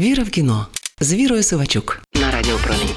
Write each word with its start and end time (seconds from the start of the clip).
Віра 0.00 0.22
в 0.22 0.30
кіно 0.30 0.66
з 1.00 1.14
Вірою 1.14 1.42
Сивачук 1.42 2.02
на 2.14 2.30
Радіо 2.30 2.56
Промінь. 2.64 2.94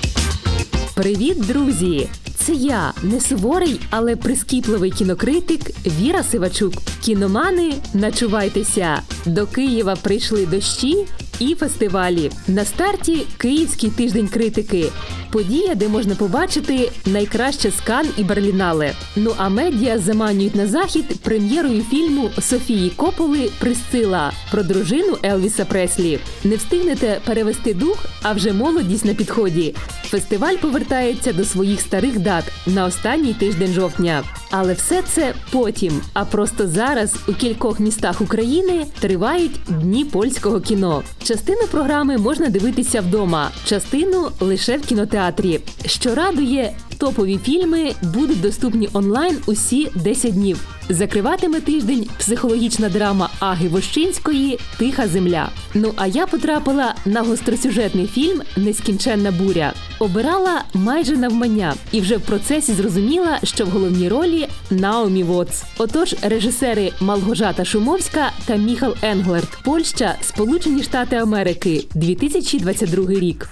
Привіт, 0.96 1.46
друзі! 1.46 2.10
Це 2.36 2.54
я, 2.54 2.94
не 3.04 3.20
суворий, 3.22 3.80
але 3.90 4.16
прискіпливий 4.16 4.92
кінокритик 4.92 5.62
Віра 5.86 6.24
Сивачук. 6.24 6.74
Кіномани, 7.02 7.74
начувайтеся! 7.94 9.02
До 9.26 9.48
Києва 9.48 9.96
прийшли 9.96 10.46
дощі 10.46 11.06
і 11.44 11.56
фестивалі. 11.56 12.32
На 12.48 12.66
старті 12.66 13.26
Київський 13.38 13.90
тиждень 13.90 14.28
критики. 14.28 14.86
Подія, 15.32 15.76
де 15.76 15.88
можна 15.88 16.16
побачити 16.16 16.92
найкраще 17.06 17.72
скан 17.72 18.06
і 18.18 18.24
Берлінале. 18.24 18.94
Ну 19.16 19.34
а 19.38 19.50
медіа 19.50 20.00
заманюють 20.00 20.56
на 20.56 20.68
захід 20.68 21.06
прем'єрою 21.22 21.84
фільму 21.84 22.30
Софії 22.42 22.90
Кополи 22.90 23.50
Присцила 23.60 24.32
про 24.52 24.64
дружину 24.64 25.18
Елвіса 25.24 25.66
Преслі. 25.66 26.20
Не 26.44 26.56
встигнете 26.56 27.22
перевести 27.26 27.74
дух, 27.74 28.06
а 28.22 28.34
вже 28.34 28.54
молодість 28.54 29.06
на 29.06 29.14
підході. 29.14 29.76
Фестиваль 30.14 30.56
повертається 30.56 31.34
до 31.34 31.46
своїх 31.46 31.82
старих 31.82 32.20
дат 32.20 32.44
на 32.68 32.86
останній 32.86 33.34
тиждень 33.34 33.74
жовтня. 33.74 34.24
Але 34.52 34.74
все 34.74 35.02
це 35.02 35.34
потім. 35.52 36.02
А 36.14 36.26
просто 36.26 36.68
зараз 36.68 37.16
у 37.28 37.34
кількох 37.34 37.80
містах 37.80 38.22
України 38.22 38.86
тривають 39.00 39.60
дні 39.68 40.06
польського 40.06 40.60
кіно. 40.60 41.04
Частину 41.24 41.62
програми 41.72 42.18
можна 42.18 42.50
дивитися 42.50 43.02
вдома, 43.02 43.52
частину 43.66 44.32
лише 44.40 44.78
в 44.78 44.82
кінотеатрі. 44.82 45.60
Що 45.86 46.16
радує, 46.16 46.74
топові 47.04 47.40
фільми 47.44 47.94
будуть 48.02 48.42
доступні 48.42 48.90
онлайн 48.94 49.38
усі 49.46 49.90
10 49.96 50.34
днів. 50.34 50.68
Закриватиме 50.90 51.62
тиждень 51.62 52.08
психологічна 52.20 52.90
драма 52.90 53.30
Аги 53.40 53.68
Вощинської 53.68 54.60
Тиха 54.78 55.08
земля. 55.08 55.50
Ну 55.74 55.94
а 55.96 56.08
я 56.08 56.28
потрапила 56.28 56.96
на 57.06 57.22
гостросюжетний 57.22 58.08
фільм 58.08 58.42
Нескінченна 58.58 59.32
буря. 59.32 59.74
Обирала 60.00 60.64
майже 60.74 61.18
навмання 61.18 61.74
і 61.92 62.02
вже 62.02 62.18
в 62.18 62.22
процесі 62.22 62.74
зрозуміла, 62.74 63.40
що 63.44 63.66
в 63.66 63.70
головній 63.70 64.10
ролі 64.10 64.48
Наомі 64.70 65.24
Вотс. 65.24 65.64
Отож, 65.78 66.16
режисери 66.22 66.92
Малгожата 67.00 67.66
Шумовська 67.66 68.32
та 68.46 68.56
Міхал 68.56 68.96
Енглерт, 69.02 69.58
Польща, 69.66 70.16
Сполучені 70.22 70.84
Штати 70.84 71.16
Америки, 71.16 71.86
2022 71.96 73.10
рік. 73.10 73.50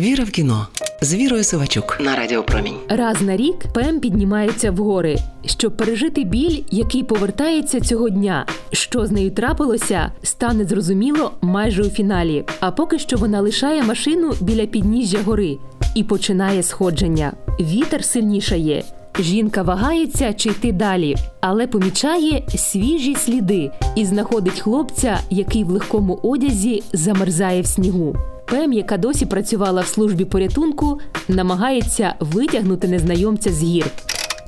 Віра 0.00 0.24
в 0.24 0.30
кіно 0.30 0.66
з 1.02 1.14
Вірою 1.14 1.44
Сивачук 1.44 1.98
на 2.00 2.16
Радіо 2.16 2.42
Промінь. 2.42 2.76
Раз 2.88 3.22
на 3.22 3.36
рік 3.36 3.56
Пем 3.74 4.00
піднімається 4.00 4.70
в 4.70 4.76
гори, 4.76 5.18
щоб 5.46 5.76
пережити 5.76 6.24
біль, 6.24 6.62
який 6.70 7.02
повертається 7.02 7.80
цього 7.80 8.08
дня. 8.08 8.46
Що 8.72 9.06
з 9.06 9.10
нею 9.10 9.30
трапилося, 9.30 10.12
стане 10.22 10.64
зрозуміло 10.64 11.32
майже 11.40 11.82
у 11.82 11.90
фіналі. 11.90 12.44
А 12.60 12.70
поки 12.70 12.98
що 12.98 13.16
вона 13.16 13.40
лишає 13.40 13.82
машину 13.82 14.34
біля 14.40 14.66
підніжжя 14.66 15.18
гори 15.24 15.58
і 15.94 16.04
починає 16.04 16.62
сходження. 16.62 17.32
Вітер 17.60 18.04
сильнішає. 18.04 18.84
Жінка 19.18 19.62
вагається 19.62 20.32
чи 20.32 20.48
йти 20.48 20.72
далі, 20.72 21.16
але 21.40 21.66
помічає 21.66 22.42
свіжі 22.56 23.14
сліди 23.14 23.70
і 23.96 24.04
знаходить 24.04 24.60
хлопця, 24.60 25.20
який 25.30 25.64
в 25.64 25.70
легкому 25.70 26.20
одязі 26.22 26.82
замерзає 26.92 27.62
в 27.62 27.66
снігу. 27.66 28.16
Пем, 28.46 28.72
яка 28.72 28.96
досі 28.96 29.26
працювала 29.26 29.82
в 29.82 29.86
службі 29.86 30.24
порятунку, 30.24 31.00
намагається 31.28 32.14
витягнути 32.20 32.88
незнайомця 32.88 33.52
з 33.52 33.62
гір. 33.62 33.86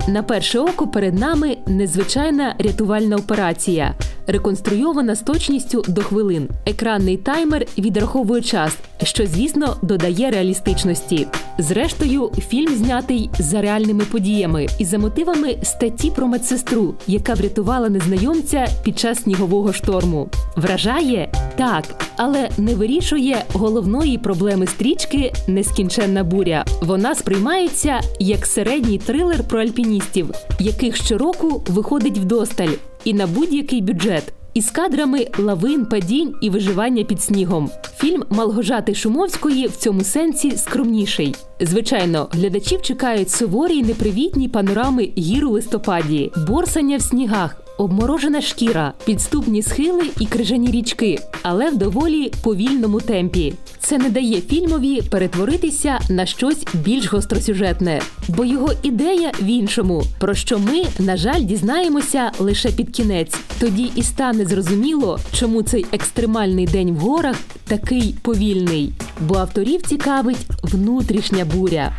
На 0.09 0.23
перше 0.23 0.59
око 0.59 0.87
перед 0.87 1.19
нами 1.19 1.57
незвичайна 1.67 2.55
рятувальна 2.59 3.17
операція, 3.17 3.95
реконструйована 4.27 5.15
з 5.15 5.21
точністю 5.21 5.85
до 5.89 6.03
хвилин. 6.03 6.49
Екранний 6.67 7.17
таймер 7.17 7.67
відраховує 7.79 8.43
час, 8.43 8.77
що, 9.03 9.27
звісно, 9.27 9.77
додає 9.83 10.31
реалістичності. 10.31 11.27
Зрештою, 11.59 12.31
фільм 12.49 12.75
знятий 12.77 13.31
за 13.39 13.61
реальними 13.61 14.05
подіями 14.05 14.67
і 14.79 14.85
за 14.85 14.99
мотивами 14.99 15.57
статті 15.63 16.11
про 16.11 16.27
медсестру, 16.27 16.95
яка 17.07 17.35
врятувала 17.35 17.89
незнайомця 17.89 18.69
під 18.85 18.99
час 18.99 19.23
снігового 19.23 19.73
шторму. 19.73 20.29
Вражає 20.57 21.33
так, 21.57 21.85
але 22.17 22.51
не 22.59 22.75
вирішує 22.75 23.45
головної 23.53 24.19
проблеми 24.19 24.67
стрічки 24.67 25.33
Нескінченна 25.49 26.25
буря. 26.25 26.65
Вона 26.83 27.15
сприймається 27.15 28.01
як 28.21 28.47
середній 28.47 28.99
трилер 28.99 29.43
про 29.49 29.61
альпіністів, 29.61 30.31
яких 30.61 30.97
щороку 30.97 31.63
виходить 31.69 32.19
вдосталь 32.19 32.73
і 33.05 33.15
на 33.15 33.27
будь-який 33.27 33.83
бюджет. 33.83 34.33
Із 34.55 34.71
кадрами 34.71 35.27
лавин, 35.39 35.87
падінь 35.87 36.35
і 36.41 36.51
виживання 36.51 37.05
під 37.05 37.23
снігом. 37.23 37.71
Фільм 37.97 38.25
Малгожати 38.31 38.95
Шумовської 38.95 39.67
в 39.67 39.77
цьому 39.77 40.05
сенсі 40.05 40.51
скромніший. 40.57 41.35
Звичайно, 41.61 42.29
глядачів 42.33 42.83
чекають 42.83 43.31
суворі 43.31 43.75
й 43.75 43.83
непривітні 43.83 44.49
панорами 44.49 45.11
гір 45.19 45.47
у 45.47 45.51
листопаді, 45.51 46.33
борсання 46.49 46.97
в 46.97 47.03
снігах. 47.03 47.64
Обморожена 47.79 48.41
шкіра, 48.41 48.93
підступні 49.05 49.63
схили 49.63 50.11
і 50.21 50.27
крижані 50.27 50.71
річки, 50.71 51.19
але 51.43 51.71
в 51.71 51.77
доволі 51.77 52.33
повільному 52.43 53.01
темпі. 53.01 53.55
Це 53.79 53.99
не 53.99 54.11
дає 54.11 54.41
фільмові 54.41 55.03
перетворитися 55.03 55.99
на 56.11 56.27
щось 56.27 56.67
більш 56.75 57.07
гостросюжетне, 57.07 58.01
бо 58.29 58.45
його 58.45 58.73
ідея 58.83 59.33
в 59.41 59.47
іншому, 59.47 60.03
про 60.19 60.35
що 60.35 60.59
ми, 60.59 60.85
на 60.99 61.17
жаль, 61.17 61.41
дізнаємося 61.41 62.33
лише 62.39 62.71
під 62.71 62.91
кінець. 62.91 63.37
Тоді 63.61 63.91
і 63.95 64.03
стане 64.03 64.47
зрозуміло, 64.47 65.19
чому 65.33 65.63
цей 65.63 65.87
екстремальний 65.93 66.67
день 66.67 66.93
в 66.93 66.97
горах 66.97 67.37
такий 67.65 68.15
повільний, 68.23 68.93
бо 69.21 69.35
авторів 69.35 69.83
цікавить 69.83 70.47
внутрішня 70.63 71.45
буря. 71.45 71.93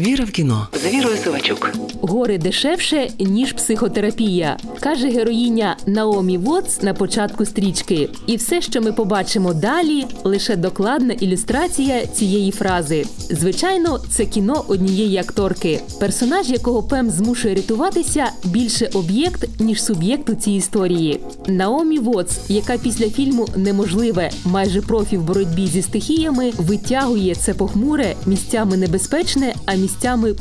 Віра 0.00 0.24
в 0.24 0.30
кіно 0.30 0.68
з 0.72 0.94
Вірою 0.94 1.16
Сивачук. 1.16 1.72
Гори 2.00 2.38
дешевше 2.38 3.08
ніж 3.18 3.52
психотерапія, 3.52 4.56
каже 4.80 5.08
героїня 5.08 5.76
Наомі 5.86 6.38
Вотс 6.38 6.82
на 6.82 6.94
початку 6.94 7.44
стрічки. 7.44 8.08
І 8.26 8.36
все, 8.36 8.60
що 8.60 8.82
ми 8.82 8.92
побачимо 8.92 9.54
далі, 9.54 10.06
лише 10.24 10.56
докладна 10.56 11.14
ілюстрація 11.14 12.06
цієї 12.06 12.50
фрази. 12.50 13.04
Звичайно, 13.30 14.00
це 14.10 14.26
кіно 14.26 14.64
однієї 14.68 15.16
акторки, 15.16 15.80
персонаж 16.00 16.48
якого 16.48 16.82
Пем 16.82 17.10
змушує 17.10 17.54
рятуватися 17.54 18.26
більше 18.44 18.90
об'єкт 18.94 19.60
ніж 19.60 19.82
суб'єкт 19.84 20.30
у 20.30 20.34
цій 20.34 20.52
історії. 20.52 21.20
Наомі 21.46 21.98
Вотс, 21.98 22.38
яка 22.48 22.78
після 22.78 23.10
фільму 23.10 23.48
неможливе, 23.56 24.30
майже 24.44 24.82
профі 24.82 25.16
в 25.16 25.22
боротьбі 25.22 25.66
зі 25.66 25.82
стихіями, 25.82 26.52
витягує 26.58 27.34
це 27.34 27.54
похмуре, 27.54 28.14
місцями 28.26 28.76
небезпечне, 28.76 29.54
а 29.66 29.74
місцями 29.74 29.89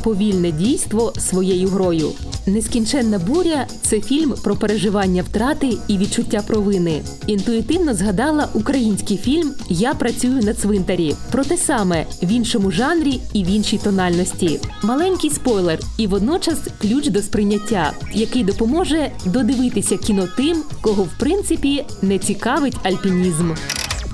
повільне 0.03 0.51
дійство 0.51 1.13
своєю 1.17 1.67
грою. 1.67 2.11
Нескінченна 2.45 3.19
буря 3.19 3.67
це 3.81 4.01
фільм 4.01 4.33
про 4.43 4.55
переживання 4.55 5.23
втрати 5.23 5.77
і 5.87 5.97
відчуття 5.97 6.43
провини. 6.47 7.01
Інтуїтивно 7.27 7.93
згадала 7.93 8.49
український 8.53 9.17
фільм 9.17 9.53
Я 9.69 9.93
працюю 9.93 10.41
на 10.43 10.53
цвинтарі 10.53 11.15
про 11.31 11.43
те 11.43 11.57
саме 11.57 12.05
в 12.23 12.31
іншому 12.31 12.71
жанрі 12.71 13.21
і 13.33 13.43
в 13.43 13.47
іншій 13.47 13.77
тональності. 13.77 14.59
Маленький 14.83 15.29
спойлер, 15.29 15.79
і 15.97 16.07
водночас 16.07 16.59
ключ 16.81 17.07
до 17.07 17.21
сприйняття, 17.21 17.93
який 18.13 18.43
допоможе 18.43 19.11
додивитися 19.25 19.97
кіно 19.97 20.27
тим, 20.37 20.63
кого 20.81 21.03
в 21.03 21.11
принципі 21.19 21.85
не 22.01 22.19
цікавить 22.19 22.77
альпінізм. 22.83 23.53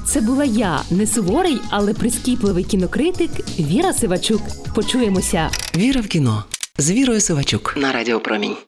Це 0.07 0.21
була 0.21 0.45
я, 0.45 0.81
не 0.91 1.07
суворий, 1.07 1.57
але 1.69 1.93
прискіпливий 1.93 2.63
кінокритик 2.63 3.31
Віра 3.59 3.93
Сивачук. 3.93 4.41
Почуємося. 4.75 5.49
Віра 5.75 6.01
в 6.01 6.07
кіно 6.07 6.43
з 6.77 6.91
Вірою 6.91 7.21
Сивачук 7.21 7.77
на 7.77 7.91
Радіо 7.91 8.19
Промінь. 8.19 8.55